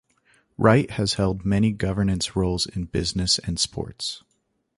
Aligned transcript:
Wright 0.57 0.89
has 0.89 1.13
held 1.13 1.45
many 1.45 1.71
governance 1.71 2.35
roles 2.35 2.65
in 2.65 2.85
business 2.85 3.37
and 3.37 3.59
sports. 3.59 4.23